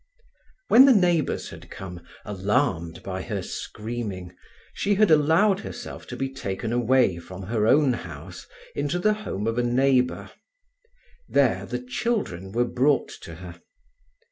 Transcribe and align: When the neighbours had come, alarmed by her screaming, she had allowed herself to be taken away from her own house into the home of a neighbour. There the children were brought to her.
When 0.69 0.85
the 0.85 0.95
neighbours 0.95 1.49
had 1.49 1.69
come, 1.69 2.01
alarmed 2.25 3.03
by 3.03 3.21
her 3.21 3.43
screaming, 3.43 4.35
she 4.73 4.95
had 4.95 5.11
allowed 5.11 5.59
herself 5.59 6.07
to 6.07 6.17
be 6.17 6.27
taken 6.33 6.73
away 6.73 7.19
from 7.19 7.43
her 7.43 7.67
own 7.67 7.93
house 7.93 8.47
into 8.73 8.97
the 8.97 9.13
home 9.13 9.45
of 9.45 9.59
a 9.59 9.63
neighbour. 9.63 10.31
There 11.29 11.67
the 11.67 11.83
children 11.85 12.51
were 12.51 12.65
brought 12.65 13.09
to 13.21 13.35
her. 13.35 13.61